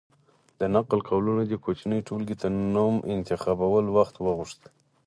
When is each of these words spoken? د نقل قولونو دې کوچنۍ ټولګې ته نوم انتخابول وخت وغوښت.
د 0.59 0.61
نقل 0.75 0.99
قولونو 1.09 1.41
دې 1.49 1.57
کوچنۍ 1.65 1.99
ټولګې 2.07 2.35
ته 2.41 2.47
نوم 2.75 2.95
انتخابول 3.13 3.85
وخت 3.97 4.15
وغوښت. 4.19 4.61